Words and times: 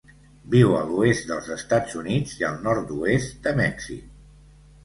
Viu 0.53 0.71
a 0.77 0.79
l'oest 0.91 1.27
dels 1.31 1.51
Estats 1.57 1.99
Units 2.01 2.33
i 2.39 2.47
el 2.49 2.57
nord-oest 2.69 3.39
de 3.45 3.55
Mèxic. 3.61 4.09